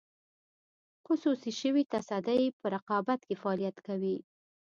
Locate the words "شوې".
1.61-1.83